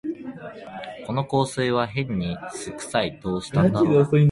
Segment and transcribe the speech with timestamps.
[1.05, 4.11] この香水はへんに酢くさい、どうしたんだろう